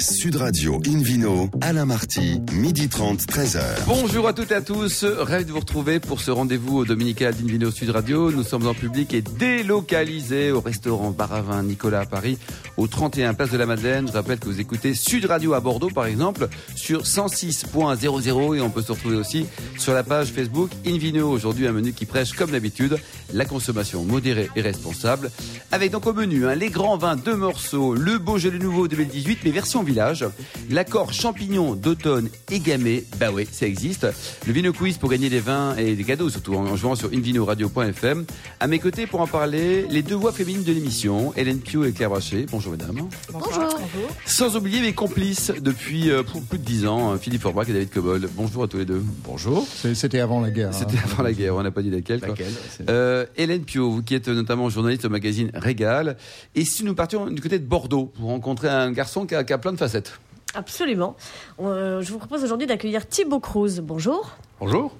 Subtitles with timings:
[0.00, 3.60] Sud Radio Invino, Alain Marty, midi 30, 13h.
[3.86, 7.34] Bonjour à toutes et à tous, ravi de vous retrouver pour ce rendez-vous au Dominical
[7.34, 8.30] d'Invino Sud Radio.
[8.30, 12.38] Nous sommes en public et délocalisés au restaurant Baravin Nicolas à Paris,
[12.76, 14.06] au 31 Place de la Madeleine.
[14.06, 18.70] Je rappelle que vous écoutez Sud Radio à Bordeaux par exemple, sur 106.00 et on
[18.70, 19.46] peut se retrouver aussi
[19.78, 21.28] sur la page Facebook Invino.
[21.28, 22.98] Aujourd'hui un menu qui prêche comme d'habitude
[23.34, 25.32] la consommation modérée et responsable.
[25.72, 29.50] Avec donc au menu hein, les grands vins, deux morceaux, le Beaujolais Nouveau 2018 mais
[29.50, 30.24] version village,
[30.70, 34.06] l'accord champignon d'automne et gamay, bah oui, ça existe.
[34.46, 38.24] Le Vino Quiz pour gagner des vins et des cadeaux, surtout en jouant sur invinoradio.fm.
[38.60, 41.92] À mes côtés pour en parler, les deux voix féminines de l'émission, Hélène Pio et
[41.92, 42.46] Claire Brachet.
[42.50, 43.08] Bonjour mesdames.
[43.32, 43.78] Bonjour.
[44.26, 47.90] Sans oublier mes complices depuis euh, plus de dix ans, hein, Philippe Forbach et David
[47.90, 48.28] Cobol.
[48.34, 49.02] Bonjour à tous les deux.
[49.24, 49.66] Bonjour.
[49.94, 50.74] C'était avant la guerre.
[50.74, 51.02] C'était hein.
[51.12, 52.20] avant la guerre, on n'a pas dit laquelle.
[52.20, 52.28] quoi.
[52.30, 52.52] Laquelle,
[52.90, 56.16] Euh, Hélène Pio, vous qui êtes notamment journaliste au magazine Régal.
[56.54, 59.52] Et si nous partions du côté de Bordeaux pour rencontrer un garçon qui a, qui
[59.52, 60.18] a plein de facettes
[60.54, 61.14] Absolument.
[61.60, 63.80] Euh, je vous propose aujourd'hui d'accueillir Thibaut Cruz.
[63.82, 64.30] Bonjour.
[64.60, 64.92] Bonjour.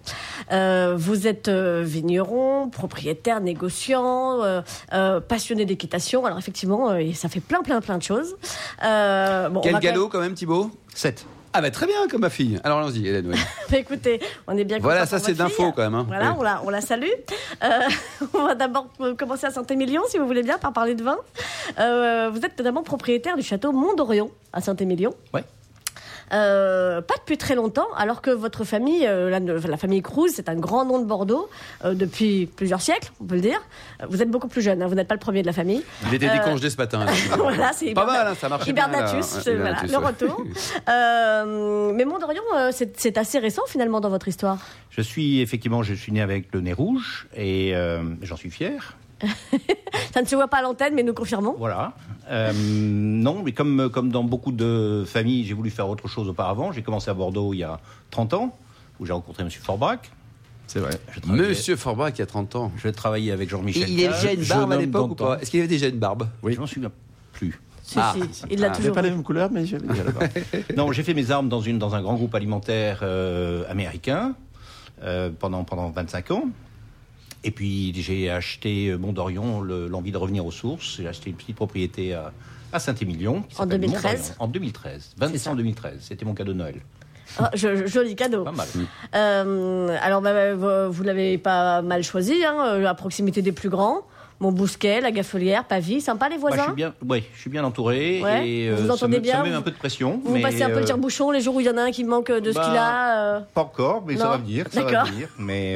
[0.52, 4.60] Euh, vous êtes euh, vigneron, propriétaire, négociant, euh,
[4.92, 6.24] euh, passionné d'équitation.
[6.26, 8.36] Alors effectivement, euh, ça fait plein, plein, plein de choses.
[8.84, 10.70] Euh, bon, on Quel galop quand même Thibaut?
[10.94, 11.26] 7.
[11.52, 12.60] Ah bah très bien comme ma fille.
[12.62, 13.28] Alors allons-y Hélène.
[13.32, 13.38] oui.
[13.70, 14.78] Bah, écoutez, on est bien.
[14.78, 15.94] Voilà, ça c'est d'info quand même.
[15.94, 16.04] hein.
[16.06, 16.36] Voilà, Oui.
[16.38, 17.08] on la, on la salue.
[17.62, 17.68] Euh,
[18.34, 21.16] on va d'abord commencer à Saint-Émilion, si vous voulez bien, par parler de vin.
[21.78, 25.14] Euh, vous êtes notamment propriétaire du château Mont-d'Orion à Saint-Émilion.
[25.34, 25.44] Ouais.
[26.32, 30.48] Euh, pas depuis très longtemps, alors que votre famille, euh, la, la famille Cruz, c'est
[30.48, 31.48] un grand nom de Bordeaux
[31.84, 33.60] euh, depuis plusieurs siècles, on peut le dire.
[34.08, 35.82] Vous êtes beaucoup plus jeune, hein, vous n'êtes pas le premier de la famille.
[36.08, 37.06] Il était Euh, décongelé ce matin.
[37.38, 38.74] voilà, c'est Pas mal, hein, ça marche bien.
[38.74, 38.88] là.
[38.88, 40.44] Hibernatus, voilà, Hibernatus, le retour.
[40.88, 44.58] Euh, mais Mont-d'Orion, euh, c'est c'est assez récent finalement dans votre histoire.
[44.90, 48.96] Je suis effectivement, je suis né avec le nez rouge et euh, j'en suis fier.
[50.14, 51.54] Ça ne se voit pas à l'antenne, mais nous confirmons.
[51.58, 51.92] Voilà.
[52.30, 56.72] Euh, non, mais comme, comme dans beaucoup de familles, j'ai voulu faire autre chose auparavant.
[56.72, 58.56] J'ai commencé à Bordeaux il y a 30 ans,
[59.00, 59.50] où j'ai rencontré M.
[59.50, 60.00] Forbach.
[60.66, 60.90] C'est vrai.
[61.26, 62.72] Monsieur Forbach qui a 30 ans.
[62.76, 63.88] je travaillais avec Jean-Michel.
[63.88, 65.38] il avait déjà une barbe à l'époque ou pas?
[65.40, 66.28] Est-ce qu'il avait déjà une barbe?
[66.42, 66.52] Oui.
[66.54, 66.90] Je m'en souviens
[67.32, 67.58] plus.
[67.82, 68.14] Si, Ah.
[68.30, 68.76] si, il l'a Ah.
[68.76, 68.94] toujours.
[68.94, 69.12] pas les eu.
[69.12, 70.02] mêmes couleurs, mais j'avais déjà.
[70.76, 74.34] Non, j'ai fait mes armes dans, une, dans un grand groupe alimentaire euh, américain
[75.02, 76.44] euh, pendant, pendant 25 ans.
[77.44, 80.96] Et puis j'ai acheté euh, Mont-d'Orion, le- l'envie de revenir aux sources.
[80.96, 82.32] J'ai acheté une petite propriété à,
[82.72, 83.44] à Saint-Émilion.
[83.54, 84.02] En s'appelle 2013?
[84.04, 84.34] Mont-d'Orion.
[84.40, 85.14] En 2013.
[85.18, 85.94] 25 en 2013.
[86.00, 86.76] C'était mon cadeau de Noël.
[87.38, 88.42] Ah, joli cadeau.
[88.44, 88.66] Pas mal.
[89.14, 90.54] Euh, alors, bah, bah,
[90.86, 93.98] vous, vous l'avez pas mal choisi, hein, euh, à proximité des plus grands.
[94.40, 97.64] Montbousquet, la Gaffelière, Pavie, sympa les Bah, je, voisins suis bien, ouais, je suis bien
[97.64, 98.22] entouré.
[98.22, 98.48] Ouais.
[98.48, 100.20] Et, Vous euh, vous ça entendez me- bien, Ça met vous- un peu de pression.
[100.24, 101.90] Vous mais, passez un peu le tire-bouchon les jours où il y en a un
[101.90, 104.66] qui manque de ce bah, qu'il a euh, Pas encore, mais ça va venir.
[104.70, 105.12] Ça va D'accord.
[105.12, 105.28] venir.
[105.38, 105.74] Mais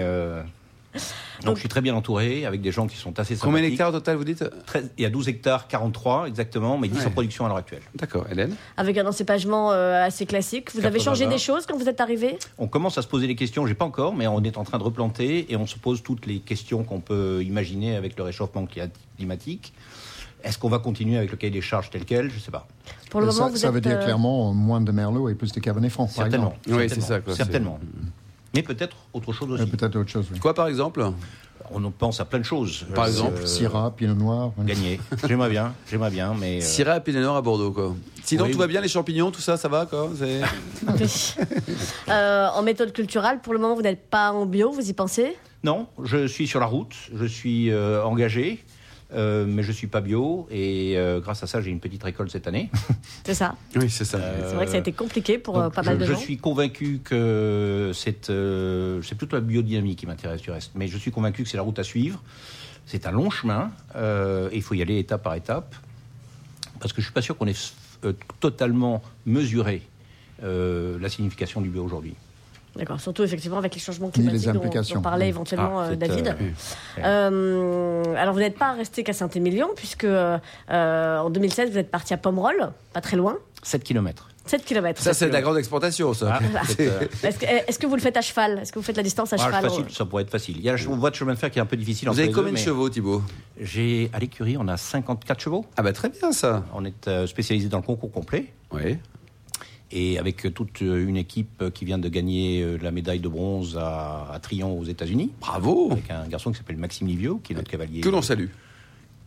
[0.95, 3.89] donc, Donc- je suis très bien entouré avec des gens qui sont assez Combien d'hectares
[3.89, 4.45] au total vous dites?
[4.67, 7.07] 13 Il y a 12 hectares, 43 exactement, mais 10 Ouais.
[7.07, 7.83] en production à l'heure actuelle.
[7.95, 8.55] D'accord, Hélène?
[8.77, 10.71] avec un encépagement euh, assez classique.
[10.73, 11.05] Vous avez 80.
[11.05, 12.39] changé des choses quand vous êtes arrivé?
[12.59, 14.79] On commence à se poser les questions, j'ai pas encore, mais on est en train
[14.79, 18.65] de replanter et on se pose toutes les questions qu'on peut imaginer avec le réchauffement
[18.67, 19.73] cli- climatique.
[20.45, 22.29] Est-ce qu'on va continuer avec le cahier des charges tel quel?
[22.31, 22.67] Je sais pas.
[23.11, 25.35] Pour le ça, moment, vous ça êtes, veut dire euh, clairement moins de Merlot et
[25.37, 26.55] plus de Cabernet Franc, par Certainement.
[26.67, 26.83] exemple.
[26.83, 27.79] Oui, c'est ça, quoi, Certainement.
[28.55, 29.67] Mais peut-être autre chose Euh, aussi.
[29.67, 30.27] Peut-être autre chose.
[30.33, 30.39] oui.
[30.39, 31.05] Quoi par exemple?
[31.71, 32.85] On en pense à plein de choses.
[32.95, 34.51] Par exemple, Euh, Syrah, Pinot Noir.
[34.59, 35.01] Gagner.
[35.27, 36.59] j'aimerais bien, j'aimerais bien, mais.
[36.59, 37.95] euh, Syrah Pinot Noir à Bordeaux quoi.
[38.25, 38.51] Sinon Oui.
[38.53, 40.11] tout va bien les champignons, tout ça, ça va quoi.
[42.09, 45.37] Euh, en méthode culturelle, pour le moment, vous n'êtes pas en bio, vous y pensez?
[45.65, 48.63] Non, je suis sur la route, je suis euh, engagé,
[49.15, 52.31] euh, mais je suis pas bio et euh, grâce à ça j'ai une petite récolte
[52.31, 52.71] cette année.
[53.25, 53.55] C'est ça.
[53.77, 54.19] Oui, c'est ça.
[54.49, 56.13] C'est vrai que ça a été compliqué pour euh, Donc, pas je, mal de je
[56.13, 56.19] gens.
[56.19, 60.99] suis convaincu que c'est euh, c'est plutôt la biodynamie qui m'intéresse du reste, mais je
[60.99, 62.23] suis convaincu que c'est la route à suivre.
[62.87, 65.75] C'est un long chemin euh, et il faut y aller étape par étape
[66.81, 67.55] parce que je suis pas sûr qu'on ait
[68.05, 69.83] euh, totalement mesuré
[70.43, 72.15] euh, la signification du bio aujourd'hui.
[72.77, 75.29] D'accord, surtout effectivement avec les changements les climatiques dont- dont, parlait Mm.
[75.29, 76.29] éventuellement Ah, euh, David.
[76.29, 76.53] euh, oui.
[77.05, 80.39] Euh, alors vous n'êtes pas resté qu'à Saint-Émilion puisque euh,
[80.69, 84.29] en 2016 vous êtes parti à Pomerol, pas très loin, 7 km.
[84.47, 85.01] 7 km.
[85.03, 86.41] Ça c'est de la grande exportation ça.
[87.23, 88.59] Est-ce que, est-ce que vous le faites à cheval?
[88.59, 89.63] Est-ce que vous faites la distance à Ah, cheval?
[89.71, 90.57] facile, ça pourrait être facile.
[90.57, 92.09] Il y a la voie de chemin de fer qui est un peu difficile.
[92.09, 93.23] Vous entre avez les deux, combien de chevaux Thibaut
[93.61, 95.65] J'ai à l'écurie, on a 54 chevaux.
[95.77, 96.65] Ah bah très bien ça.
[96.75, 98.47] On est spécialisé dans le concours complet.
[98.73, 98.97] Oui.
[99.93, 104.27] Et avec toute une équipe qui vient de gagner euh, la médaille de bronze à,
[104.33, 105.33] à Trion aux États-Unis.
[105.41, 105.89] Bravo.
[105.93, 108.01] Avec un garçon qui s'appelle Maxime Livio, qui est notre cavalier.
[108.01, 108.47] Que l'on salue.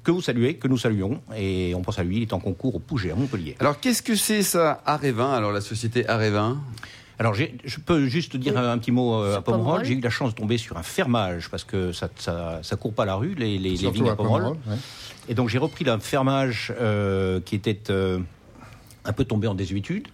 [0.03, 1.21] Que vous saluez, que nous saluons.
[1.35, 3.55] Et on pense à lui, il est en concours au Pouget, à Montpellier.
[3.59, 6.59] Alors qu'est-ce que c'est ça Arévin Alors la société Arévin
[7.17, 8.59] Alors, je peux juste dire Oui.
[8.59, 9.83] un petit mot euh, à Pomerol.
[9.83, 12.93] J'ai eu la chance de tomber sur un fermage, parce que ça, ça, ça court
[12.93, 14.41] pas la rue, les, les, vignes à Pomerol.
[14.41, 14.77] Pomerol, ouais.
[15.29, 18.19] Et donc, j'ai repris un fermage euh, qui était euh,
[19.05, 20.07] un peu tombé en désuétude.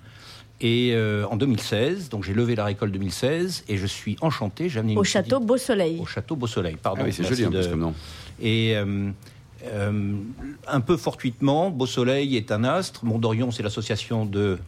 [0.63, 4.69] Et euh, en 2016, donc j'ai levé la récolte 2016 et je suis enchanté.
[4.69, 5.99] J'ai amené une Au château Beau Soleil.
[5.99, 7.01] Au château Beau Soleil, pardon.
[7.03, 7.93] Ah oui, c'est joli en de- comme nom.
[8.39, 9.09] Et euh,
[9.65, 10.13] euh,
[10.67, 13.03] un peu fortuitement, Beau Soleil est un astre.
[13.05, 14.59] Mont d'Orion, c'est l'association de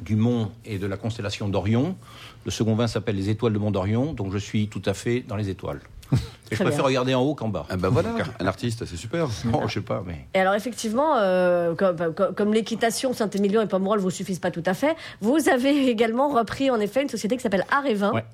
[0.00, 1.96] du Mont et de la constellation d'Orion.
[2.44, 5.20] Le second vin s'appelle les étoiles de Mont d'Orion, donc je suis tout à fait
[5.20, 5.80] dans les étoiles.
[6.50, 6.84] Et je préfère bien.
[6.84, 7.66] regarder en haut qu'en bas.
[7.70, 9.28] Ah bah voilà, un artiste, c'est super.
[9.46, 10.26] Non, je sais pas, mais.
[10.34, 14.62] Et alors effectivement, euh, comme, comme- comme l'équitation, Saint-Émilion et Pomerol vous suffisent pas tout
[14.66, 18.12] à fait, vous avez également repris en effet une société qui s'appelle Art et Vin.
[18.12, 18.24] Ouais.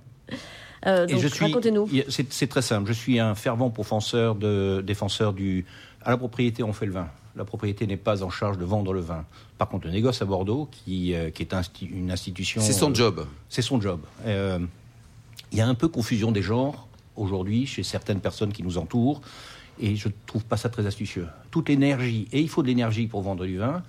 [0.86, 1.88] Euh, donc racontez-nous.
[2.08, 2.88] C'est très simple.
[2.88, 5.66] Je suis un fervent défenseur, de, défenseur du.
[6.02, 7.08] À la propriété, on fait le vin.
[7.36, 9.24] La propriété n'est pas en charge de vendre le vin.
[9.58, 12.60] Par contre, le négoce à Bordeaux, qui, euh, qui est insti- une institution.
[12.62, 13.26] C'est son euh, job.
[13.50, 14.00] C'est son job.
[14.26, 16.88] Il y a un peu confusion des genres
[17.20, 19.20] aujourd'hui chez certaines personnes qui nous entourent,
[19.78, 21.26] et je ne trouve pas ça très astucieux.
[21.50, 23.82] Toute l'énergie, et il faut de l'énergie pour vendre du vin,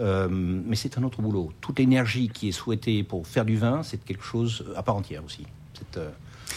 [0.00, 1.52] euh, mais c'est un autre boulot.
[1.60, 5.24] Toute l'énergie qui est souhaitée pour faire du vin, c'est quelque chose à part entière
[5.24, 5.44] aussi.
[5.74, 6.10] C'est, euh,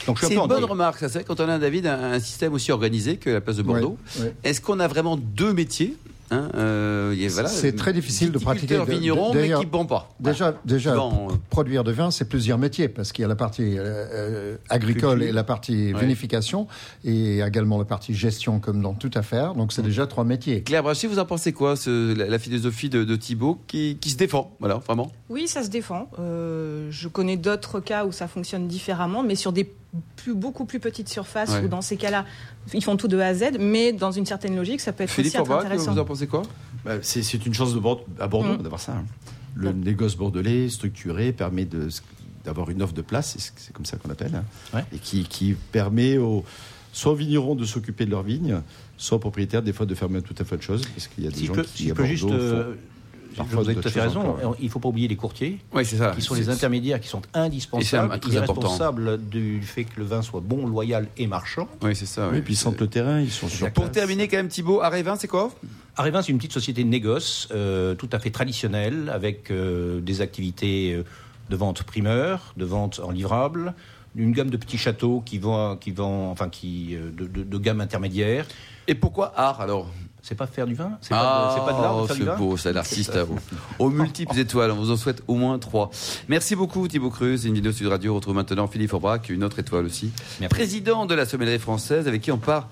[0.07, 2.13] Donc je suis C'est un une bonne remarque, ça c'est quand on a David un,
[2.13, 3.97] un système aussi organisé que la place de Bordeaux.
[4.17, 4.35] Ouais, ouais.
[4.43, 5.95] Est-ce qu'on a vraiment deux métiers
[6.31, 8.75] hein, euh, voilà, C'est très difficile de pratiquer.
[8.77, 10.09] de- de- vigneron, mais qui ne pas.
[10.19, 10.99] Déjà, déjà euh,
[11.49, 15.29] produire du vin, c'est plusieurs métiers, parce qu'il y a la partie euh, agricole Culture.
[15.29, 15.99] et la partie Ouais.
[15.99, 16.67] vinification,
[17.03, 19.53] et également la partie gestion, comme dans toute affaire.
[19.55, 20.63] Donc, c'est déjà trois métiers.
[20.63, 24.09] Claire Brachet, vous en pensez quoi, ce- la, la philosophie de, de Thibault qui, qui
[24.09, 25.11] se défend, voilà, vraiment?
[25.29, 26.09] Oui, ça se défend.
[26.19, 29.69] Euh, je connais d'autres cas où ça fonctionne différemment, mais sur des
[30.15, 31.63] plus, beaucoup plus petites surfaces, Ouais.
[31.65, 32.25] où dans ces cas-là,
[32.73, 35.09] ils font tout de A à Z, mais dans une certaine logique, ça peut être
[35.11, 35.93] Philippe aussi Forbach, intéressant.
[35.93, 36.41] vous en pensez quoi?
[36.85, 38.63] Bah, c'est c'est une chance de Bord- à Bordeaux Mm.
[38.63, 38.93] d'avoir ça.
[38.93, 39.05] hein.
[39.55, 41.87] Le négoce bordelais structuré permet de-
[42.43, 44.43] d'avoir une offre de place, c'est- c'est comme ça qu'on appelle, hein,
[44.73, 44.83] Ouais.
[44.93, 46.43] et qui, qui permet aux,
[46.91, 48.61] soit aux vignerons de s'occuper de leurs vignes,
[48.97, 51.23] soit aux propriétaires des fois de faire même tout à fait autre chose, parce qu'il
[51.23, 52.23] y a des Si gens peux, qui si je à peux juste.
[52.23, 52.73] Bordeaux font- euh,
[53.35, 54.19] parfois vous avez tout à fait raison.
[54.21, 55.59] encore, Il ne faut pas oublier les courtiers.
[55.73, 56.11] Oui, c'est ça.
[56.15, 58.19] qui sont les intermédiaires qui sont Et indispensables.
[58.25, 58.61] Ils sont important.
[58.69, 61.67] responsables du fait que le vin soit bon, loyal et marchand.
[61.81, 62.27] Oui, c'est ça.
[62.29, 62.41] Oui, oui.
[62.41, 65.27] puis ils sentent le terrain, ils sont sur Pour terminer, quand même, Thibault, Arévin, c'est
[65.27, 65.51] quoi?
[65.95, 70.21] Arévin, c'est une petite société de négoce euh, tout à fait traditionnelle avec euh, des
[70.21, 71.03] activités euh,
[71.49, 73.73] de vente primeur, de vente en livrable,
[74.15, 77.81] une gamme de petits châteaux qui vont, qui vont enfin, qui de, de- de gamme
[77.81, 78.45] intermédiaire.
[78.87, 79.87] Et pourquoi art alors?
[80.25, 82.21] C'est pas faire du vin C'est pas, de- c'est pas de l'art de faire du
[82.21, 83.37] c'est vin beau, c'est l'artiste à vous.
[83.77, 85.91] Aux multiples étoiles, on vous en souhaite au moins trois.
[86.29, 88.13] Merci beaucoup Thibaut Cruz, une vidéo Sud Radio.
[88.13, 90.11] On retrouve maintenant Philippe Aubrac, une autre étoile aussi.
[90.39, 90.55] Merci.
[90.55, 92.69] Président de la sommellerie française, avec qui on part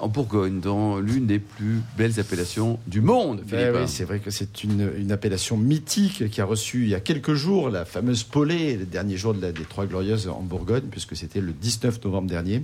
[0.00, 3.72] en Bourgogne, dans l'une des plus belles appellations du monde, Philippe.
[3.72, 6.94] Ben oui, c'est vrai que c'est une, une appellation mythique qui a reçu il y
[6.94, 10.42] a quelques jours la fameuse Polée, le dernier jour de la- des Trois Glorieuses en
[10.42, 12.62] Bourgogne, puisque c'était le 19 novembre dernier,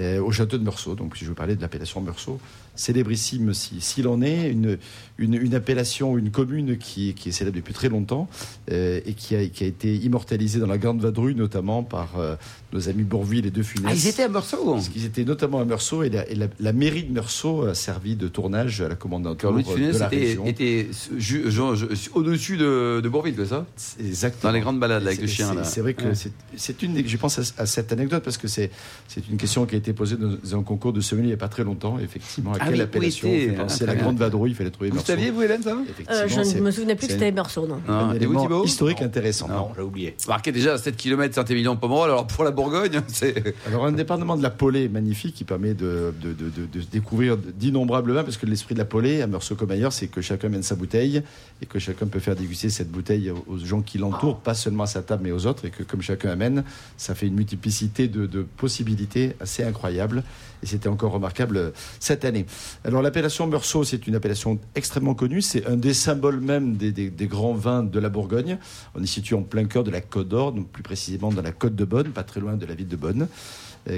[0.00, 0.94] euh, au château de Meursault.
[0.94, 2.40] Donc, je veux parler de l'appellation Meursault,
[2.74, 4.76] célébrissime si- s'il en est, une,
[5.18, 8.28] une, une appellation, une commune qui, qui est célèbre depuis très longtemps
[8.70, 12.36] euh, et qui a, qui a été immortalisée dans la Grande Vadrouille, notamment par euh,
[12.72, 13.90] nos amis Bourville et De Funès.
[13.90, 16.48] Ah, ils étaient à Meursault Parce qu'ils étaient notamment à Meursault et la, et la-
[16.60, 20.16] la mairie de Meursault a servi de tournage à la commandanture de de la était,
[20.16, 20.46] région.
[20.46, 20.88] était
[21.18, 23.66] ju- genre, je- au-dessus de, de Bourville, c'est ça?
[24.00, 24.50] Exactement.
[24.50, 25.64] Dans les grandes balades, avec C'est- le chien, c'est- là.
[25.64, 26.14] C'est vrai que Ouais.
[26.14, 26.94] c'est- c'est une.
[26.94, 28.70] des- Je pense à, à cette anecdote parce que c'est
[29.08, 31.38] c'est une question qui a été posée dans un concours de sommelier il n'y a
[31.38, 31.98] pas très longtemps.
[31.98, 33.28] Effectivement, à Ah quelle oui, appellation
[33.58, 33.94] ah, très la.
[33.94, 35.12] Grande Vadrouille Il fallait trouver Vous Meursault.
[35.12, 35.76] saviez, vous, Hélène, ça?
[35.88, 37.80] Effectivement, Euh, je c'est ne me souvenais plus que c'est c'était Meursault, non.
[37.88, 37.94] Non.
[37.94, 39.48] un Et vous, historique intéressant.
[39.48, 40.16] Non, j'ai oublié.
[40.28, 43.54] Marqué déjà à 7 km Saint-Émilion-Pomerol, alors pour la Bourgogne, c'est.
[43.66, 48.24] Alors, indépendamment de la Polée magnifique qui permet de, de, de- de- découvrir d'innombrables vins,
[48.24, 50.74] parce que l'esprit de la Polée, à Meursault comme ailleurs, c'est que chacun mène sa
[50.74, 51.22] bouteille
[51.62, 54.86] et que chacun peut faire déguster cette bouteille aux gens qui l'entourent, pas seulement à
[54.86, 56.64] sa table, mais aux autres, et que comme chacun amène,
[56.96, 60.22] ça fait une multiplicité de, possibilités assez incroyable.
[60.62, 62.46] Et c'était encore remarquable euh, cette année.
[62.84, 65.42] Alors, l'appellation Meursault, c'est une appellation extrêmement connue.
[65.42, 68.58] C'est un des symboles même des, grands vins de la Bourgogne.
[68.94, 71.52] On est situé en plein cœur de la Côte d'Or, donc plus précisément dans la
[71.52, 73.28] Côte de Bonne, pas très loin de la ville de Bonne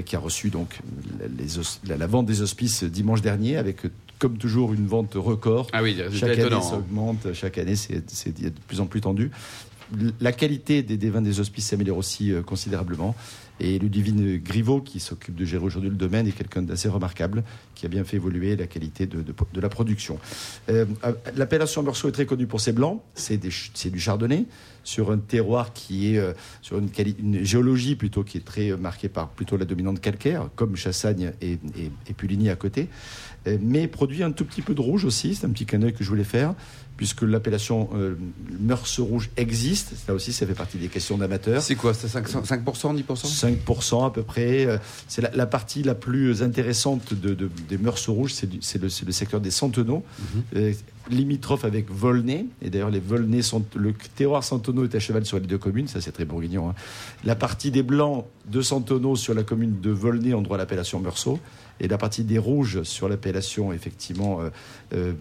[0.05, 0.79] qui a reçu donc
[1.37, 5.67] les la, vente des hospices dimanche dernier avec euh, comme toujours une vente record.
[5.71, 6.79] Ah oui, chaque année étonnant, ça hein.
[6.79, 9.31] augmente, chaque année c'est de plus en plus tendu.
[10.19, 13.15] La qualité des, des vins des hospices s'améliore aussi euh, considérablement.
[13.59, 17.43] Et Ludivine Griveaux, qui s'occupe de gérer aujourd'hui le domaine, est quelqu'un d'assez remarquable,
[17.75, 19.23] qui a bien fait évoluer la qualité de,
[19.59, 20.19] la production.
[20.69, 20.85] Euh,
[21.35, 24.45] L'appellation Meursault est très connue pour ses blancs, c'est du chardonnay,
[24.83, 26.89] sur un terroir qui est, euh, sur une,
[27.43, 31.59] géologie plutôt qui est très euh, marquée par plutôt la dominante calcaire, comme Chassagne et,
[31.77, 32.89] et, Puligny à côté,
[33.47, 36.03] Euh, mais produit un tout petit peu de rouge aussi, c'est un petit clin que
[36.03, 36.55] je voulais faire,
[36.99, 38.15] puisque l'appellation euh,
[38.59, 41.61] Meursault rouge existe, là aussi ça fait partie des questions d'amateurs.
[41.61, 44.65] C'est quoi C'est 5%, 5%, 10% 5% à peu près.
[44.65, 44.77] Euh,
[45.07, 49.39] C'est la, la partie la plus intéressante de, de- des Meursault rouges, c'est le, secteur
[49.39, 50.03] des centenaux.
[50.57, 50.73] Euh,
[51.09, 52.45] limitrophe avec Volnay.
[52.61, 55.87] Et d'ailleurs, les Volnay sont le terroir Santonneau est à cheval sur les deux communes.
[55.87, 56.69] Ça, c'est très bourguignon.
[56.69, 56.75] hein.
[57.23, 60.99] La partie des Blancs de Santonneau sur la commune de Volnay ont droit à l'appellation
[60.99, 61.39] Meursault.
[61.81, 64.49] Et la partie des Rouges sur l'appellation, effectivement, euh,
[64.93, 65.13] euh,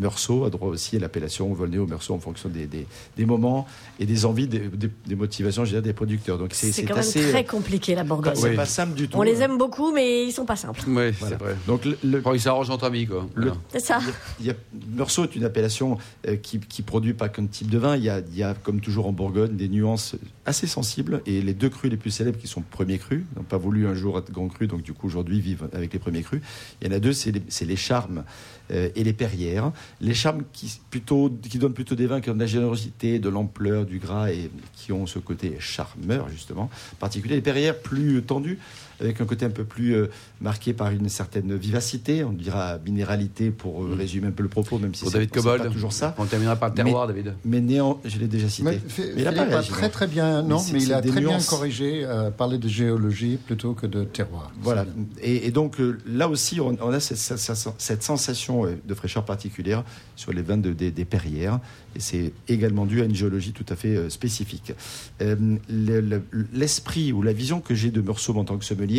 [0.00, 3.68] Meursault a droit aussi à l'appellation Volnay ou Meursault en fonction des, des, des moments
[4.00, 6.38] et des envies, des, des- des motivations, je dirais, des producteurs.
[6.38, 7.30] Donc, c'est C'est c'est quand même assez.
[7.30, 8.34] très compliqué la Bourgogne.
[8.34, 9.16] c'est pas simple du tout.
[9.16, 10.80] On les aime beaucoup, mais ils sont pas simples.
[10.88, 11.12] Oui, Voilà.
[11.20, 11.54] c'est vrai.
[11.68, 13.24] Donc, le, ils s'arrangent entre amis, quoi.
[13.34, 13.52] Le-.
[13.72, 14.00] C'est ça.
[14.40, 14.54] Il y a,
[14.96, 17.96] Meursault est une appellation euh, qui, qui produit pas qu'un type de vin.
[17.96, 21.22] Il y, a, il y a, comme toujours en Bourgogne, des nuances assez sensibles.
[21.26, 23.94] Et les deux crus les plus célèbres, qui sont premiers crus, n'ont pas voulu un
[23.94, 26.40] jour être grand cru, donc du coup aujourd'hui vivent avec les premiers crus.
[26.80, 28.24] Il y en a deux, c'est les, les charmes
[28.70, 29.72] euh, et les perrières.
[30.00, 33.28] Les charmes qui, plutôt, qui donnent plutôt des vins qui ont de la générosité, de
[33.28, 37.36] l'ampleur, du gras et qui ont ce côté charmeur, justement, particulier.
[37.36, 38.58] Les perrières plus tendues,
[39.02, 40.06] avec un côté un peu plus euh,
[40.40, 44.78] marqué par une certaine vivacité, on dira minéralité pour euh, résumer un peu le propos,
[44.78, 46.14] même si c'est pas toujours ça.
[46.18, 47.34] On terminera par le terroir, David.
[47.44, 48.70] Mais néant, je l'ai déjà cité.
[48.70, 48.80] Mais,
[49.16, 49.88] il a pas réagi, très non.
[49.90, 53.86] très bien, non, mais, il a très bien corrigé, euh, parler de géologie plutôt que
[53.86, 54.52] de terroir.
[54.60, 54.86] Voilà.
[55.20, 59.24] Et, et donc euh, là aussi, on, on a cette, cette- cette sensation de fraîcheur
[59.24, 59.84] particulière
[60.16, 61.58] sur les vins de- des, des Perrières.
[61.96, 64.72] Et c'est également dû à une géologie tout à fait euh, spécifique.
[65.20, 65.36] Euh,
[65.68, 68.91] le- le- L'esprit ou la vision que j'ai de Meursault en tant que sommelier,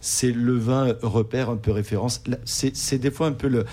[0.00, 2.22] c'est le vin repère, un peu référence.
[2.44, 3.64] C'est des fois un peu le.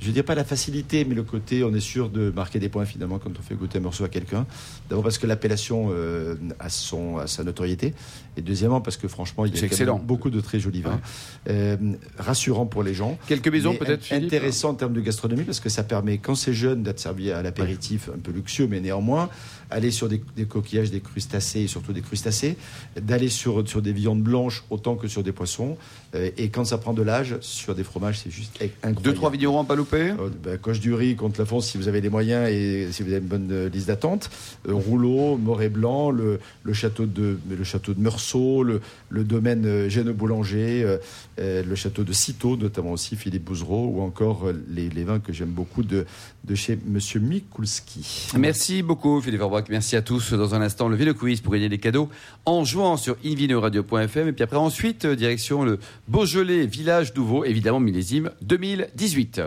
[0.00, 2.68] Je ne dirais pas la facilité, mais le côté, on est sûr de marquer des
[2.68, 4.46] points finalement quand on fait goûter un morceau à quelqu'un.
[4.90, 7.94] D'abord parce que l'appellation euh, a, son, a sa notoriété.
[8.36, 9.98] Et deuxièmement parce que franchement, il y a excellent.
[9.98, 11.00] beaucoup de très jolis vins.
[11.48, 11.76] Euh,
[12.18, 13.18] rassurant pour les gens.
[13.26, 16.54] Quelques maisons, Mais peut-être, Intéressant en termes de gastronomie parce que ça permet, quand c'est
[16.54, 19.28] jeune, d'être servi à l'apéritif un peu luxueux, mais néanmoins,
[19.70, 22.56] aller sur des, des coquillages, des crustacés et surtout des crustacés,
[23.00, 25.76] d'aller sur, sur des viandes blanches autant que sur des poissons.
[26.14, 29.02] Euh, et quand ça prend de l'âge, sur des fromages, c'est juste incroyable.
[29.02, 30.10] Deux, trois vignerons pas louper?
[30.10, 33.02] Euh, ben, coche du riz contre la fonce si vous avez les moyens et si
[33.02, 34.30] vous avez une bonne euh, liste d'attente.
[34.68, 38.21] Euh, Rouleau, Moret Blanc, le, le château de le château de Meursault,
[38.62, 40.98] le, domaine euh, Gênes Boulanger, euh,
[41.38, 45.50] euh, le château de Citeaux, notamment aussi Philippe Bouzereau, ou encore les, vins que j'aime
[45.50, 46.06] beaucoup de,
[46.44, 48.30] de chez Monsieur Mikulski.
[48.38, 49.64] Merci beaucoup Philippe Orbach.
[49.68, 50.32] Merci à tous.
[50.32, 52.08] Dans un instant, le Vélo Quiz pour gagner des cadeaux
[52.46, 54.28] en jouant sur invinoradio.fm.
[54.28, 59.42] Et puis après, ensuite, direction le Beaujolais Village Nouveau, évidemment millésime 2018.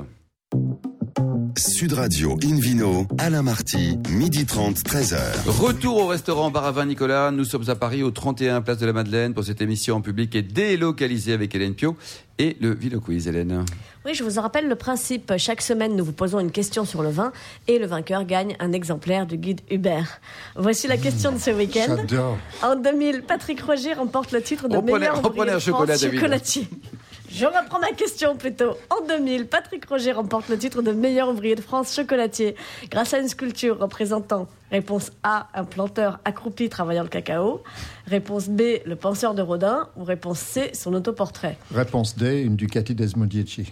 [1.57, 5.17] Sud Radio Invino, Alain Marty, midi 30, 13h.
[5.47, 7.31] Retour au restaurant Bar à Vin Nicolas.
[7.31, 10.35] Nous sommes à Paris, au 31 Place de la Madeleine, pour cette émission en public
[10.35, 11.95] et délocalisée avec Hélène Pio
[12.39, 13.63] et le Vélo Quiz, Hélène.
[14.05, 15.31] Oui, je vous en rappelle le principe.
[15.37, 17.31] Chaque semaine, nous vous posons une question sur le vin
[17.69, 20.19] et le vainqueur gagne un exemplaire du guide Hubert.
[20.57, 21.95] Voici la question de ce week-end.
[21.97, 22.37] J'adore.
[22.63, 26.69] En 2000, Patrick Roger remporte le titre de Reprenez- meilleur ouvrier un de France chocolatier.
[27.37, 28.77] Je reprends ma question plutôt.
[28.89, 32.55] En 2000, Patrick Roger remporte le titre de meilleur ouvrier de France chocolatier
[32.89, 37.63] grâce à une sculpture représentant réponse A, un planteur accroupi travaillant le cacao,
[38.07, 41.57] réponse B, le penseur de Rodin ou réponse C, son autoportrait.
[41.73, 43.71] Réponse D, une Ducati Desmodici.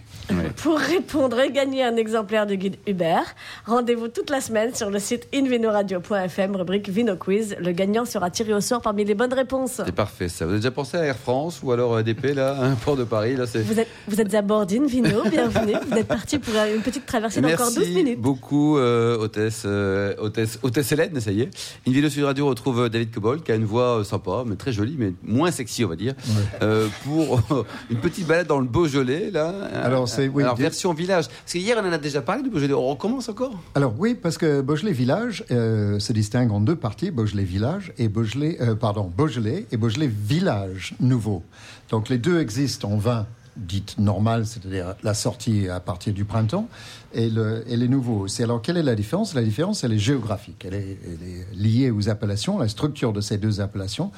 [0.56, 3.34] Pour répondre et gagner un exemplaire du guide Hubert,
[3.66, 7.54] rendez-vous toute la semaine sur le site invinoradio.fm, rubrique Vino Quiz.
[7.60, 9.82] Le gagnant sera tiré au sort parmi les bonnes réponses.
[9.84, 10.46] C'est parfait ça.
[10.46, 13.36] Vous avez déjà pensé à Air France ou alors ADP, là, un port de Paris
[13.36, 13.60] là, c'est...
[13.60, 15.74] Vous êtes, vous êtes à bord d'Invino, bienvenue.
[15.86, 18.20] Vous êtes parti pour une petite traversée d'encore 12 Merci minutes.
[18.20, 21.50] beaucoup, euh, hôtesse, euh, hôtesse, hôtesse Hélène, ça y est.
[21.86, 24.56] Une vidéo sur Radio retrouve euh, David Cobol, qui a une voix euh, sympa, mais
[24.56, 26.14] très jolie, mais moins sexy, on va dire,
[26.62, 27.42] euh, pour
[27.90, 29.52] une petite balade dans le Beaujolais, là.
[29.82, 31.26] Alors, c'est- oui, Alors, version village.
[31.28, 32.72] Parce qu'hier, on en a déjà parlé du Beaujolais.
[32.74, 33.52] On recommence encore?
[33.74, 38.08] Alors oui, parce que Beaujolais Village euh, se distingue en deux parties, Beaujolais Village et
[38.08, 41.42] Beaujolais, euh, pardon, Beaujolais et Beaujolais Village nouveau.
[41.90, 46.68] Donc les deux existent en vin dite normale, c'est-à-dire la sortie à partir du printemps,
[47.14, 48.28] et, le, et les nouveaux.
[48.28, 49.34] C'est alors quelle est la différence?
[49.34, 50.64] La différence, elle est géographique.
[50.66, 54.10] Elle est, elle est liée aux appellations, la structure de ces deux appellations.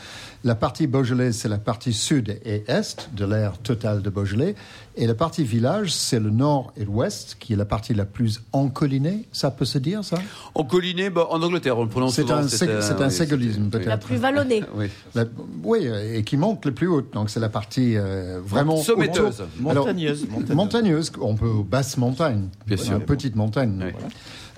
[0.44, 4.54] La partie Beaujolais, c'est la partie sud et est de l'aire totale de Beaujolais,
[4.96, 8.40] et la partie village, c'est le nord et l'ouest, qui est la partie la plus
[8.52, 9.24] encollinée.
[9.32, 10.16] Ça peut se dire, ça?
[10.54, 12.76] En colliné, bah, en Angleterre, on le prononce C'est un c'est un
[13.06, 13.86] oui, c'est- peut-être.
[13.86, 14.62] La plus vallonnée.
[14.76, 14.86] Oui.
[15.14, 15.24] La-
[15.64, 17.00] oui, et qui monte le plus haut.
[17.02, 19.42] Donc c'est la partie euh, vraiment Sommeteuse.
[19.60, 20.26] Montagneuse, Alors, montagneuse.
[20.54, 21.12] montagneuse.
[21.20, 22.85] On peut basse montagne, Bien sûr.
[22.94, 23.90] Une petite montagne, Oui.
[23.92, 24.08] voilà.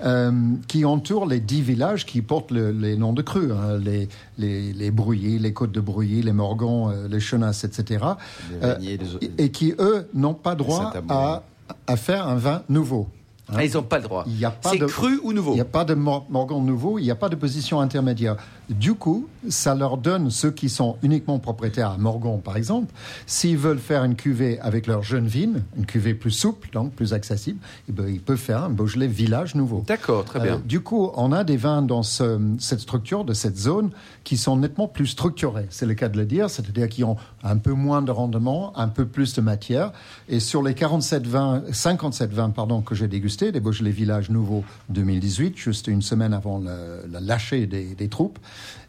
[0.01, 0.31] Euh,
[0.69, 4.07] qui entoure les dix villages qui portent le- les noms de crues, hein, les,
[4.37, 8.05] les, les Brouillés, les Côtes de Brouillé, les Morgans, euh, les Chenasses, etc.
[8.49, 8.99] Les Euh, les-
[9.37, 11.43] et qui, eux, n'ont pas droit à,
[11.85, 13.09] à faire un vin nouveau.
[13.53, 14.23] Ah, ils n'ont pas le droit.
[14.27, 16.27] Il y a pas C'est de- cru ou nouveau Il n'y a pas de mor-
[16.29, 18.37] Morgan nouveau, il n'y a pas de position intermédiaire.
[18.69, 22.93] Du coup, ça leur donne, ceux qui sont uniquement propriétaires à Morgan, par exemple,
[23.25, 27.13] s'ils veulent faire une cuvée avec leur jeune vigne, une cuvée plus souple, donc plus
[27.13, 29.83] accessible, eh ben, ils peuvent faire un Beaujolais village nouveau.
[29.87, 30.55] D'accord, très bien.
[30.55, 33.89] Euh, du coup, on a des vins dans ce- cette structure, de cette zone,
[34.23, 35.65] qui sont nettement plus structurés.
[35.71, 38.87] C'est le cas de le dire, c'est-à-dire qui ont un peu moins de rendement, un
[38.87, 39.91] peu plus de matière.
[40.27, 44.63] Et sur les 47 vins, 57 vins pardon, que j'ai dégustés, des Beaujolais Village Nouveau
[44.89, 48.37] 2018, juste une semaine avant le, le lâcher des, des troupes,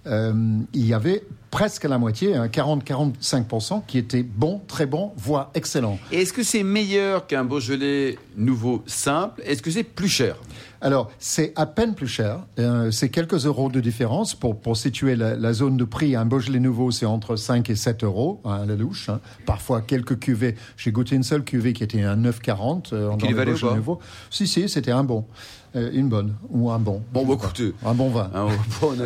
[0.06, 0.32] euh,
[0.72, 5.98] il y avait presque la moitié, hein, 40-45%, qui étaient bons, très bons, voire excellents.
[6.12, 9.42] Est-ce que c'est meilleur qu'un Beaujolais nouveau simple?
[9.44, 10.36] Est-ce que c'est plus cher?
[10.80, 12.46] Alors, c'est à peine plus cher.
[12.58, 14.34] Euh, c'est quelques euros de différence.
[14.34, 17.74] Pour, pour situer la, la zone de prix, un Beaujolais nouveau, c'est entre 5 et
[17.76, 19.08] 7 euros hein, à la louche.
[19.10, 19.20] hein.
[19.44, 20.54] Parfois, quelques cuvées.
[20.76, 23.98] J'ai goûté une seule cuvée qui était un 9,40 euh, dans ou Beaujolais pas nouveaux.
[24.30, 25.26] Si, si, c'était un bon.
[25.76, 27.00] Euh, une bonne ou un bon.
[27.12, 27.72] Bon, bah, écoutez.
[27.86, 28.28] Un bon vin.
[28.34, 28.48] Hein,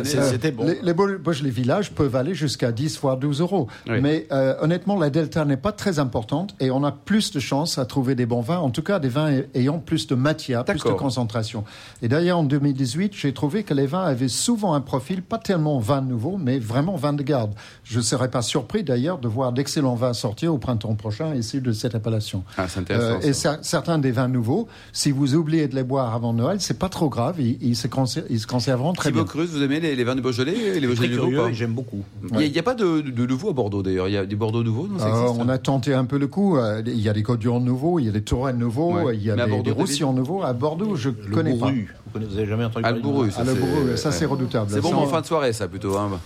[0.03, 0.65] C'était bon.
[0.65, 3.67] Les, les Beau- Beaujolais Village peuvent aller jusqu'à 10 voire 12 euros.
[3.87, 4.01] Oui.
[4.01, 7.77] Mais euh, honnêtement, la delta n'est pas très importante et on a plus de chances
[7.77, 10.65] à trouver des bons vins, en tout cas des vins ay- ayant plus de matière,
[10.65, 11.63] plus de concentration.
[12.01, 15.77] Et d'ailleurs, en 2018, j'ai trouvé que les vins avaient souvent un profil, pas tellement
[15.79, 17.53] vin nouveau, mais vraiment vin de garde.
[17.83, 21.61] Je ne serais pas surpris d'ailleurs de voir d'excellents vins sortir au printemps prochain issus
[21.61, 22.43] de cette appellation.
[22.57, 23.17] Ah, c'est intéressant.
[23.23, 23.59] Euh, et ça.
[23.61, 27.09] certains des vins nouveaux, si vous oubliez de les boire avant Noël, c'est pas trop
[27.09, 29.27] grave, ils, ils se, conser- ils se conserveront très Thibaut bien.
[29.27, 31.73] Cruz, vous aimez les, les vins de Beaujolais et les Beaujolais nouveaux pas et j'aime
[31.73, 32.03] beaucoup.
[32.39, 34.07] Il n'y a, pas de, de nouveau à Bordeaux d'ailleurs.
[34.07, 36.27] Il y a des Bordeaux nouveaux, non ça Euh, on a tenté un peu le
[36.27, 36.57] coup.
[36.57, 39.15] euh, Il y a des Côtes-du-Rhône nouveaux, il y a des Touraine nouveaux, Ouais.
[39.15, 40.43] il y a Mais des, Bordeaux, des David Roussillon nouveaux.
[40.43, 41.67] À Bordeaux, je Le connais pas.
[41.67, 41.93] bourru.
[42.04, 44.69] Vous connaissez- vous avez jamais entendu parler bourru, ça bourru, ça c'est redoutable.
[44.71, 45.97] C'est bon en fin de soirée, ça plutôt.
[45.97, 46.19] Hein.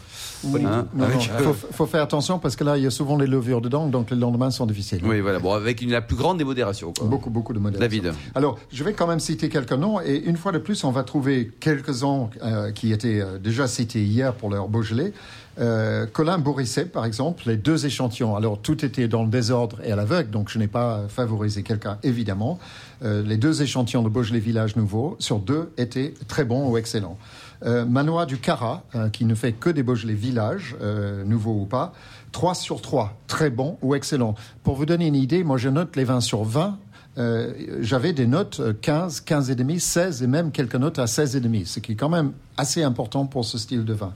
[0.43, 2.91] oui, Hein, non, avec, non, faut, faut faire attention parce que là, il y a
[2.91, 5.01] souvent les levures dedans, donc les lendemains sont difficiles.
[5.03, 5.39] Oui, voilà.
[5.39, 6.93] Bon, avec une, la plus grande démodération.
[6.98, 7.08] Quoi.
[7.08, 7.79] Beaucoup, beaucoup de modèles.
[7.79, 8.13] David.
[8.36, 11.03] Alors, je vais quand même citer quelques noms et une fois de plus, on va
[11.03, 15.13] trouver quelques-uns euh, qui étaient euh, déjà cités hier pour leur Beaujolais.
[15.59, 18.35] Euh, Colin Bourrisset, par exemple, les deux échantillons.
[18.35, 21.97] Alors, tout était dans le désordre et à l'aveugle, donc je n'ai pas favorisé quelqu'un,
[22.03, 22.59] évidemment.
[23.03, 27.17] Euh, les deux échantillons de Beaujolais Village Nouveau, sur deux, étaient très bons ou excellents.
[27.65, 31.65] Euh, Manoir du Cara, euh, qui ne fait que des Beaujolais Village, euh, nouveaux ou
[31.65, 31.93] pas,
[32.31, 34.35] 3 sur 3, très bons ou excellents.
[34.63, 36.77] Pour vous donner une idée, moi je note les 20 sur 20.
[37.17, 41.07] Euh, J'avais des notes euh, 15, 15 et demi, 16 et même quelques notes à
[41.07, 44.13] 16 et demi, ce qui est quand même assez important pour ce style de vin.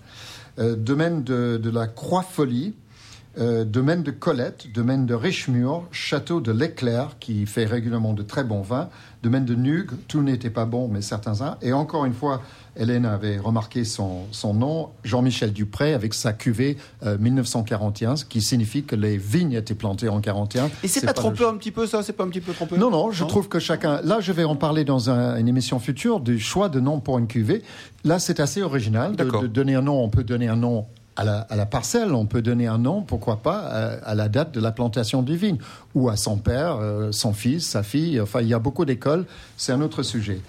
[0.60, 2.76] Euh, domaine de, la Croix-Folie,
[3.40, 8.44] euh, domaine de Colette, domaine de Richemur, château de l'Éclair, qui fait régulièrement de très
[8.44, 8.90] bons vins,
[9.24, 11.58] domaine de Nugue, tout n'était pas bon, mais certains uns.
[11.64, 12.44] Et encore une fois,
[12.76, 18.42] Hélène avait remarqué son, son nom, Jean-Michel Dupré, avec sa cuvée euh, 1941, ce qui
[18.42, 20.70] signifie que les vignes étaient plantées en 41.
[20.84, 22.02] Et c'est pas le- trompeur un petit peu ça?
[22.04, 24.02] C'est pas un petit peu trompeur non, non, je trouve que chacun.
[24.04, 27.20] Là, je vais en parler dans un- une émission future du choix de nom pour
[27.20, 27.62] une cuvée.
[28.04, 30.04] Là, c'est assez original de donner un nom.
[30.04, 33.02] On peut donner un nom à la, à la parcelle, on peut donner un nom,
[33.02, 35.58] pourquoi pas, à, à la date de la plantation du vigne,
[35.96, 38.20] ou à son père, euh, son fils, sa fille.
[38.20, 39.26] Enfin, il y a beaucoup d'écoles.
[39.58, 40.42] C'est un autre sujet.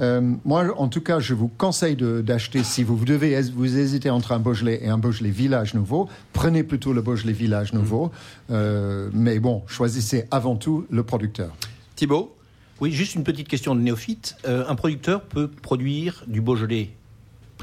[0.00, 4.32] Euh, moi, en tout cas, je vous conseille d'acheter, si vous devez vous hésiter entre
[4.32, 8.10] un Beaujolais et un Beaujolais Village Nouveau, prenez plutôt le Beaujolais Village Nouveau.
[8.50, 11.50] Euh, mais bon, choisissez avant tout le producteur.
[11.96, 12.34] Thibaut
[12.80, 14.36] Oui, juste une petite question de néophyte.
[14.46, 16.90] Euh, un producteur peut produire du Beaujolais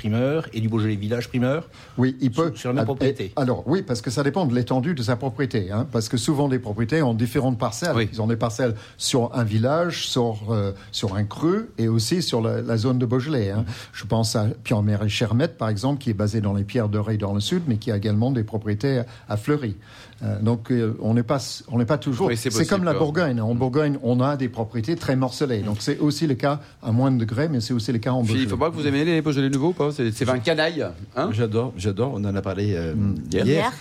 [0.04, 2.48] primeur et du Beaujolais village primeur Oui, il peut.
[2.52, 3.26] Sur- sur la même Ah, propriété.
[3.26, 5.72] et- Alors, oui, parce que ça dépend de l'étendue de sa propriété.
[5.72, 7.96] Hein, parce que souvent, les propriétés ont différentes parcelles.
[7.96, 8.10] Oui.
[8.14, 12.40] Ils ont des parcelles sur un village, sur, euh, sur un creux et aussi sur
[12.42, 13.52] la, la zone de Beaujolais.
[13.52, 13.66] Hein.
[13.92, 16.98] Je pense à Pierre et Chermette, par exemple, qui est basé dans les pierres de
[16.98, 19.76] Ré dans le sud, mais qui a également des propriétés à Fleury.
[20.24, 22.28] Euh, donc, euh, on n'est pas, on n'est pas toujours.
[22.28, 22.94] Oui, c'est comme la.
[22.94, 23.40] Bourgogne.
[23.40, 25.60] En Bourgogne, on a des propriétés très morcelées.
[25.60, 28.40] Donc, c'est aussi le cas à moindre degré, mais c'est aussi le cas en Beaujolais.
[28.40, 30.86] Philippe Aubrac, vous aimez les Beaujolais nouveaux ou pas C'est c'est vin canaille.
[31.16, 32.12] Hein J'adore, j'adore.
[32.14, 32.94] On en a parlé euh,
[33.32, 33.46] hier.
[33.46, 33.74] Hier.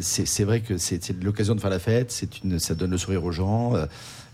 [0.00, 2.12] C'est vrai que c'est c'est l'occasion de faire la fête.
[2.12, 3.74] C'est une, ça donne le sourire aux gens.
[3.74, 3.86] Euh,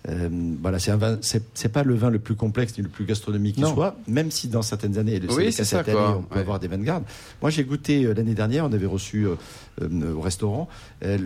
[0.08, 0.28] euh,
[0.62, 1.18] voilà, c'est un vin.
[1.22, 3.96] C'est c'est pas le vin le plus complexe ni le plus gastronomique qui soit.
[4.06, 6.40] Même si dans certaines années, Oui, cette année, on peut Ouais.
[6.40, 7.04] avoir des vins de garde.
[7.42, 8.64] Moi, j'ai goûté euh, l'année dernière.
[8.64, 9.34] On avait reçu euh,
[9.82, 10.68] euh, au restaurant
[11.04, 11.18] euh,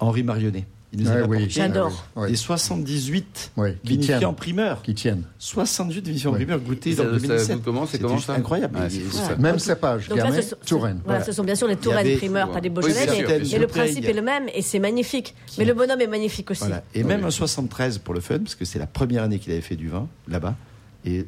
[0.00, 0.64] Henri Marionnet.
[0.98, 1.36] Il nous Ouais, avait oui.
[1.36, 2.04] apporté J'adore.
[2.16, 4.80] Oui, des 78 oui, qui vinifiés en primeur.
[4.82, 5.24] Qui tiennent.
[5.38, 7.56] 78 vinifiés en primeur goûtés Ça- dans ça 2017.
[7.56, 8.78] goûte comment C'est comment ça incroyable.
[8.78, 9.36] Ouais, Et- et- ça.
[9.36, 11.00] Même cépage, Donc là, Gamay, Touraine.
[11.04, 11.24] voilà, Voilà.
[11.24, 13.58] ce sont bien sûr les Il y Touraine avait- primeurs, pas des Oui, Beaujolais, mais,
[13.58, 15.34] le principe est le même et c'est magnifique.
[15.58, 16.64] Mais le bonhomme est magnifique aussi.
[16.94, 19.60] Et même un 73 pour le fun, parce que c'est la première année qu'il avait
[19.60, 20.54] fait du vin là-bas.
[21.06, 21.24] Et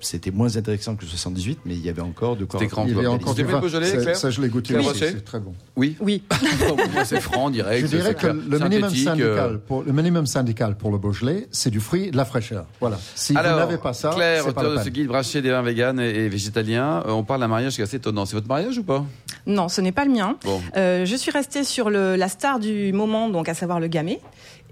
[0.00, 2.58] c'était moins intéressant que le 78, mais il y avait encore de quoi.
[2.58, 2.84] C'était grand.
[2.86, 3.60] Il y avait encore du vin.
[3.60, 5.54] Beaujolais, Ça- Claire Ça, je l'ai goûté c'est très bon.
[5.76, 5.96] Oui.
[6.00, 6.22] Oui.
[7.04, 7.82] C'est franc, direct.
[7.82, 8.34] Je dirais que clair.
[8.34, 12.16] le minimum, syndical euh, pour, le minimum syndical pour le Beaujolais, c'est du fruit, de
[12.16, 12.66] la fraîcheur.
[12.80, 12.98] Voilà.
[13.14, 16.00] Si Alors, vous n'avez pas ça, Claire, auteur de ce guide braché des vins véganes
[16.00, 18.24] et, et végétaliens, euh, on parle d'un mariage qui est assez étonnant.
[18.26, 19.04] C'est votre mariage ou pas?
[19.46, 20.36] Non, ce n'est pas le mien.
[20.44, 20.60] Bon.
[20.76, 24.20] Euh, je suis restée sur le, la star du moment, donc à savoir le gamay.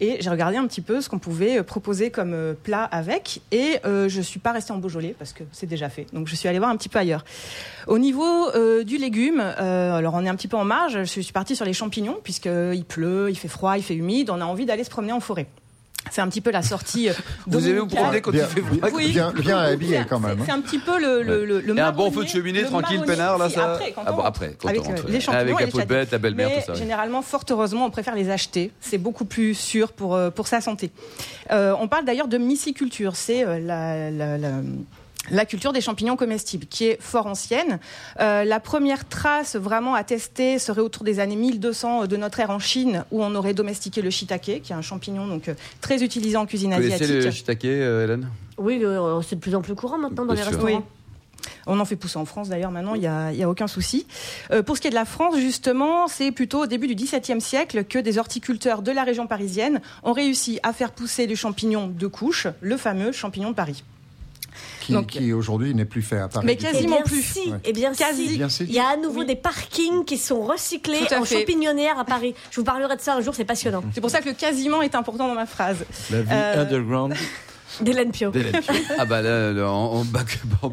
[0.00, 3.42] Et j'ai regardé un petit peu ce qu'on pouvait euh, proposer comme euh, plat avec.
[3.52, 6.06] Et euh, je suis pas restée en Beaujolais parce que c'est déjà fait.
[6.12, 7.24] Donc je suis allée voir un petit peu ailleurs.
[7.86, 11.04] Au niveau euh, du légume, alors on est un petit peu en marge.
[11.04, 14.30] Je suis partie sur les champignons puisqu'il pleut, il fait froid, il fait humide.
[14.30, 15.46] On a envie d'aller se promener en forêt.
[16.10, 17.08] C'est un petit peu la sortie.
[17.08, 17.12] euh,
[17.46, 19.08] Vous aimez vous promener quand Bien, il fait froid Oui.
[19.12, 20.38] bien, bien habillé C'est- quand même.
[20.44, 20.56] C'est hein.
[20.56, 23.02] un petit peu le, le, le, le Et un bon feu de cheminée, le tranquille,
[23.06, 24.28] peinard, là, ça Après, quand Ah on bon, rentre.
[24.28, 25.06] après, quand avec on rentre.
[25.08, 26.78] les champignons Avec la peau de bête, la belle-mère, tout ça, oui.
[26.78, 28.70] généralement, fort heureusement, on préfère les acheter.
[28.80, 30.90] C'est beaucoup plus sûr pour, euh, pour sa santé.
[31.50, 33.14] Euh, on parle d'ailleurs de myciculture.
[33.14, 34.62] C'est euh, la, la- la-
[35.30, 37.78] la culture des champignons comestibles, qui est fort ancienne.
[38.20, 42.58] Euh, la première trace vraiment attestée serait autour des années 1200 de notre ère en
[42.58, 46.36] Chine, où on aurait domestiqué le shiitake, qui est un champignon donc euh, très utilisé
[46.36, 47.24] en cuisine Vous connaissez asiatique.
[47.24, 48.28] le shiitake, euh, Hélène?
[48.58, 48.82] Oui,
[49.26, 50.60] c'est de plus en plus courant maintenant dans Bien les sûr.
[50.60, 50.84] restaurants.
[51.66, 54.06] On en fait pousser en France d'ailleurs maintenant, il n'y a, y a aucun souci.
[54.50, 57.40] Euh, pour ce qui est de la France, justement, c'est plutôt au début du XVIIe
[57.40, 61.86] siècle que des horticulteurs de la région parisienne ont réussi à faire pousser du champignon
[61.86, 63.84] de couche, le fameux champignon de Paris.
[64.90, 66.46] Qui, Donc- qui aujourd'hui n'est plus fait à Paris.
[66.46, 66.52] Mais.
[66.58, 67.22] Eh Quasiment bien plus.
[67.22, 67.58] si, Ouais.
[67.64, 68.28] eh bien Quasi.
[68.28, 68.36] si.
[68.36, 68.64] Bien si.
[68.64, 69.26] Il y a à nouveau Oui.
[69.26, 71.38] des parkings qui sont recyclés en fait.
[71.40, 72.34] champignonnière à Paris.
[72.50, 73.82] Je vous parlerai de ça un jour, c'est passionnant.
[73.94, 75.84] C'est pour ça que le quasiment est important dans ma phrase.
[76.10, 77.14] La vie Euh, underground.
[77.80, 78.32] D'Hélène Pio.
[78.98, 80.68] Ah bah là, là, en, en back, en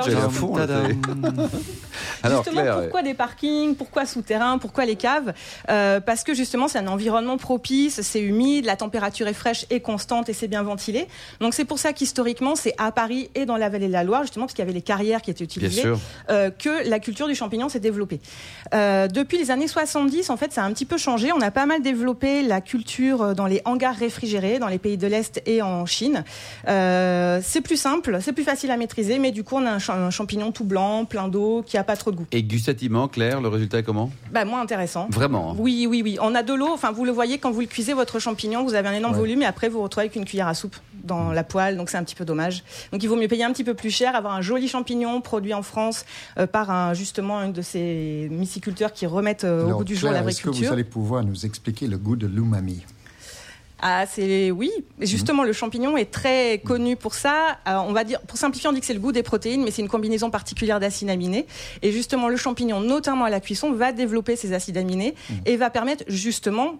[0.00, 0.54] à je- fond.
[2.22, 5.32] Alors justement, Claire, pourquoi des parkings Pourquoi souterrains Pourquoi les caves?
[5.70, 9.80] Euh, Parce que justement, c'est un environnement propice, c'est humide, la température est fraîche et
[9.80, 11.06] constante et c'est bien ventilé.
[11.40, 14.22] Donc c'est pour ça qu'historiquement, c'est à Paris et dans la vallée de la Loire,
[14.22, 15.82] justement, parce qu'il y avait les carrières qui étaient utilisées.
[16.30, 18.20] euh, que la culture du champignon s'est développée.
[18.74, 21.32] Euh, depuis les années 70, en fait, ça a un petit peu changé.
[21.32, 24.96] On a pas mal développé la culture euh, dans les hangars réfrigérés, dans les pays
[24.96, 26.24] de l'Est et en Chine.
[26.68, 29.78] Euh, c'est plus simple, c'est plus facile à maîtriser, mais du coup, on a un,
[29.78, 32.26] cha- un champignon tout blanc, plein d'eau, qui a pas trop de goût.
[32.32, 34.10] Et gustativement, Claire, le résultat est comment?
[34.32, 35.06] Bah, moins intéressant.
[35.10, 35.52] Vraiment.
[35.52, 35.56] hein?
[35.58, 36.18] Oui, oui, oui.
[36.20, 36.68] On a de l'eau.
[36.72, 39.20] Enfin, vous le voyez quand vous le cuisez, votre champignon, vous avez un énorme Ouais.
[39.20, 41.76] volume et après vous vous retrouvez avec une cuillère à soupe dans la poêle.
[41.76, 42.64] Donc c'est un petit peu dommage.
[42.92, 45.54] Donc il vaut mieux payer un petit peu plus cher, avoir un joli champignon produit
[45.54, 46.04] en France
[46.38, 49.94] euh, par un justement une de ces myciculteurs qui remettent euh, au Alors, goût du
[49.94, 50.72] jour Claire, Est-ce que vous l'agriculture.
[50.72, 52.84] allez pouvoir nous expliquer le goût de l'umami?
[53.80, 54.70] Ah, c'est oui.
[55.00, 57.58] Justement, le champignon est très connu pour ça.
[57.64, 59.70] Alors, on va dire, pour simplifier, on dit que c'est le goût des protéines, mais
[59.70, 61.46] c'est une combinaison particulière d'acides aminés.
[61.82, 65.68] Et justement, le champignon, notamment à la cuisson, va développer ces acides aminés et va
[65.68, 66.76] permettre justement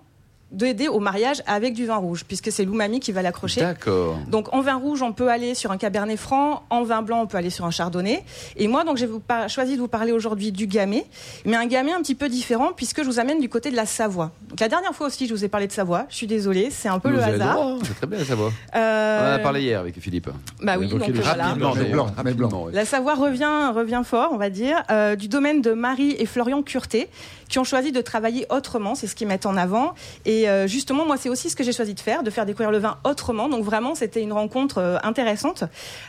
[0.52, 3.61] d'aider au mariage avec du vin rouge, puisque c'est l'umami qui va l'accrocher.
[3.61, 4.16] D'accord.
[4.28, 7.26] Donc en vin rouge, on peut aller sur un cabernet franc, en vin blanc, on
[7.26, 8.22] peut aller sur un chardonnay.
[8.56, 9.09] Et moi, donc j'ai
[9.48, 11.04] choisi de vous parler aujourd'hui du gamay,
[11.44, 13.87] mais un gamay un petit peu différent puisque je vous amène du côté de la
[13.87, 14.30] Savoie.
[14.48, 16.06] Donc la dernière fois aussi, je vous ai parlé de Savoie.
[16.09, 17.59] Je suis désolée, c'est un peu Vous le hasard.
[17.61, 18.44] hein, C'est très bien, ça va.
[18.76, 20.30] Euh, On en a parlé hier avec Philippe.
[20.62, 21.46] Bah oui, donc le voilà.
[21.46, 22.50] Rapidement, Mais blanc, mais blanc.
[22.66, 22.72] Oui.
[22.72, 26.62] La Savoie revient, revient fort, on va dire, euh, du domaine de Marie et Florian
[26.62, 27.09] Curté,
[27.48, 29.94] qui ont choisi de travailler autrement, c'est ce qu'ils mettent en avant.
[30.24, 32.70] Et euh, justement, moi, c'est aussi ce que j'ai choisi de faire, de faire découvrir
[32.70, 33.49] le vin autrement.
[33.49, 35.64] Donc vraiment, c'était une rencontre euh, intéressante.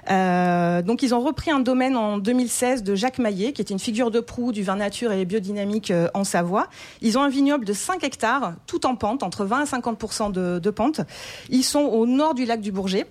[0.10, 3.80] Euh, donc ils ont repris un domaine en 2016 de Jacques Maillet, qui était une
[3.80, 6.68] figure de proue du vin nature et biodynamique en Savoie.
[7.02, 10.60] Ils ont un vignoble de 5 hectares, tout en pente, entre 20 à 50 de,
[10.60, 11.02] de pente.
[11.50, 13.08] Ils sont au nord du lac du Bourget.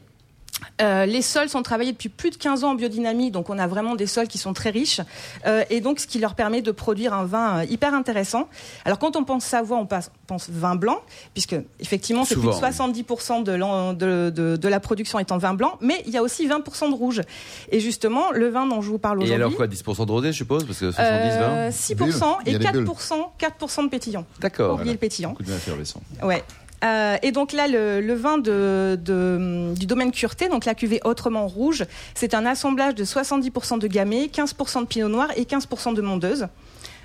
[0.80, 3.66] Euh, les sols sont travaillés depuis plus de 15 ans en biodynamie, donc on a
[3.66, 5.00] vraiment des sols qui sont très riches,
[5.46, 8.48] euh, et donc ce qui leur permet de produire un vin euh, hyper intéressant.
[8.85, 10.98] Alors quand on pense Savoie, on passe- pense vin blanc,
[11.35, 15.38] puisque effectivement c'est plus de Souvent, 70% de, de, de- de la production est en
[15.38, 17.22] vin blanc, mais il y a aussi 20% de rouge.
[17.70, 19.42] Et justement, le vin dont je vous parle Et aujourd'hui...
[19.44, 22.52] alors quoi, 10% de rosé, je suppose Parce que 70, 20 euh, 6% Il y
[22.52, 22.88] et a des bulles.
[22.88, 24.24] 4%, 4% de pétillant.
[24.40, 24.74] D'accord.
[24.74, 25.30] Oubliez le pétillant.
[25.30, 26.00] Beaucoup de effervescent.
[26.22, 26.42] Ouais.
[26.87, 32.35] Euh, et donc là, le, vin du domaine Cureté, donc la cuvée autrement rouge, c'est
[32.35, 36.46] un assemblage de 70% de gamay, 15% de pinot noir et 15% de mondeuse.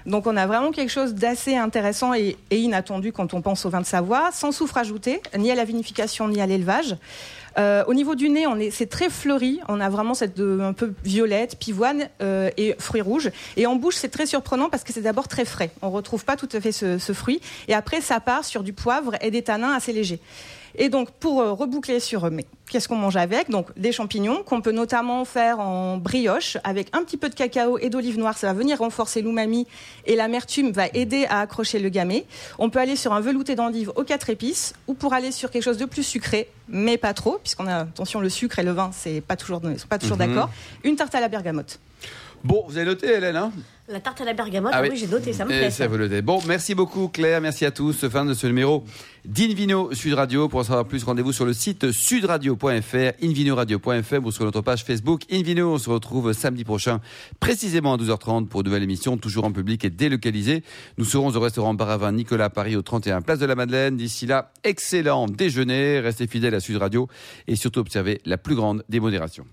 [0.06, 3.70] Donc on a vraiment quelque chose d'assez intéressant et, et inattendu quand on pense au
[3.70, 6.96] vin de Savoie, sans soufre ajouté, ni à la vinification ni à l'élevage.
[7.57, 9.59] Euh, au niveau du nez, on est, c'est très fleuri.
[9.67, 13.31] On a vraiment cette de, un peu violette, pivoine euh, et fruits rouges.
[13.57, 15.71] Et en bouche, c'est très surprenant parce que c'est d'abord très frais.
[15.81, 17.41] On retrouve pas tout à fait ce, ce fruit.
[17.67, 20.19] Et après, ça part sur du poivre et des tanins assez légers.
[20.77, 23.49] Et donc, pour euh, reboucler sur euh, mais qu'est-ce qu'on mange avec?
[23.49, 27.77] Donc, des champignons qu'on peut notamment faire en brioche avec un petit peu de cacao
[27.77, 28.38] et d'olive noire.
[28.38, 29.67] Ça va venir renforcer l'umami
[30.05, 32.25] et l'amertume va aider à accrocher le gamay.
[32.60, 35.63] On peut aller sur un velouté d'endive aux quatre épices ou pour aller sur quelque
[35.63, 38.91] chose de plus sucré, mais pas trop, puisqu'on a attention le sucre et le vin,
[38.93, 40.27] c'est pas toujours sont pas toujours Mhm.
[40.27, 40.49] d'accord.
[40.84, 41.79] Une tarte à la bergamote.
[42.43, 43.51] Bon, vous avez noté, Hélène, hein?
[43.91, 44.88] La tarte à la bergamote, Ah oui.
[44.91, 45.69] oui, j'ai noté, ça me plaît.
[45.69, 45.88] ça ça.
[45.88, 46.21] vous le dit.
[46.21, 48.08] Bon, merci beaucoup Claire, merci à tous.
[48.08, 48.86] Fin de ce numéro
[49.25, 50.47] d'Invino Sud Radio.
[50.47, 55.23] Pour en savoir plus, rendez-vous sur le site sudradio.fr, invinoradio.fr ou sur notre page Facebook
[55.32, 55.73] Invino.
[55.73, 57.01] On se retrouve samedi prochain,
[57.39, 60.63] précisément à 12h30 pour une nouvelle émission, toujours en public et délocalisée.
[60.97, 63.97] Nous serons au restaurant Baravin Nicolas à Paris au 31 Place de la Madeleine.
[63.97, 65.99] D'ici là, excellent déjeuner.
[65.99, 67.08] Restez fidèles à Sud Radio
[67.47, 69.45] et surtout observez la plus grande démodération.